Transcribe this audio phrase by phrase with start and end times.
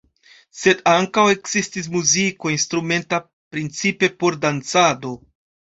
[0.61, 3.21] Sed ankaŭ ekzistis muziko instrumenta,
[3.57, 5.17] principe por dancado.